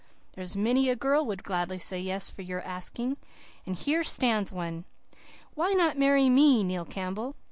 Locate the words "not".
5.73-5.95